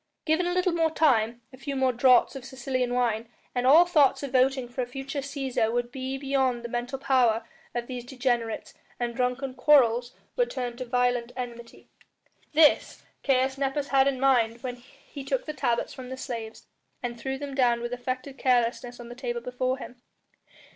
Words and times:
Given 0.25 0.47
a 0.47 0.53
little 0.53 0.71
more 0.73 0.89
time, 0.89 1.41
a 1.53 1.57
few 1.59 1.75
more 1.75 1.93
draughts 1.93 2.35
of 2.35 2.43
Sicilian 2.43 2.95
wine, 2.95 3.29
and 3.53 3.67
all 3.67 3.85
thoughts 3.85 4.23
of 4.23 4.31
voting 4.31 4.67
for 4.67 4.81
a 4.81 4.87
future 4.87 5.19
Cæsar 5.19 5.71
would 5.71 5.91
be 5.91 6.17
beyond 6.17 6.63
the 6.63 6.69
mental 6.69 6.97
power 6.97 7.45
of 7.75 7.85
these 7.85 8.03
degenerates, 8.03 8.73
and 8.99 9.13
drunken 9.15 9.53
quarrels 9.53 10.15
would 10.35 10.49
turn 10.49 10.75
to 10.77 10.85
violent 10.85 11.33
enmity. 11.37 11.87
This 12.51 13.03
Caius 13.23 13.59
Nepos 13.59 13.89
had 13.89 14.07
in 14.07 14.19
mind 14.19 14.63
when 14.63 14.77
he 14.77 15.23
took 15.23 15.45
the 15.45 15.53
tablets 15.53 15.93
from 15.93 16.09
the 16.09 16.17
slaves, 16.17 16.65
and 17.03 17.15
threw 17.19 17.37
them 17.37 17.53
down 17.53 17.79
with 17.79 17.93
affected 17.93 18.39
carelessness 18.39 18.99
on 18.99 19.07
the 19.07 19.13
table 19.13 19.39
before 19.41 19.77
him. 19.77 20.01